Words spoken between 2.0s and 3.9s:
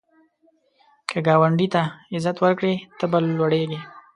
عزت ورکړې، ته به لوړیږې